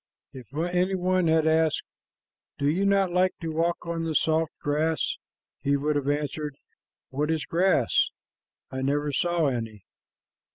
If 0.33 0.51
any 0.55 0.95
one 0.95 1.27
had 1.27 1.45
asked, 1.45 1.83
"Do 2.57 2.67
you 2.67 2.87
not 2.87 3.11
like 3.11 3.33
to 3.41 3.49
walk 3.53 3.85
on 3.85 4.03
the 4.03 4.15
soft 4.15 4.51
grass?" 4.59 5.15
he 5.61 5.77
would 5.77 5.95
have 5.95 6.09
answered, 6.09 6.55
"What 7.11 7.29
is 7.29 7.45
grass? 7.45 8.09
I 8.71 8.81
never 8.81 9.11
saw 9.11 9.45
any." 9.45 9.83